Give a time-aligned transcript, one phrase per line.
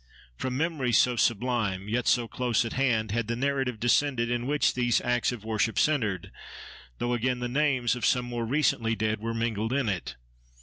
[0.35, 4.73] From memories so sublime, yet so close at hand, had the narrative descended in which
[4.73, 6.31] these acts of worship centered;
[6.97, 10.15] though again the names of some more recently dead were mingled in it.